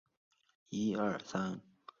[0.03, 0.07] 酥油是
[0.71, 1.61] 以驯养的牦牛的产乳制成的黄油。